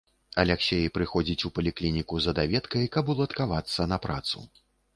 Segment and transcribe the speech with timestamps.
[0.43, 4.47] Аляксей прыходзіць у паліклініку за даведкай, каб уладкавацца на працу.